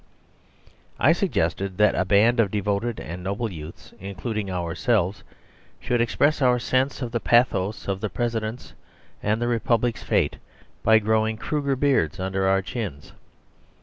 [0.99, 5.23] I suggested that a band of devoted and noble youths, including ourselves,
[5.79, 8.73] should express our sense of the pathos of the President's
[9.21, 10.37] and the Republic's fate
[10.81, 13.13] by growing Kruger beards under our chins.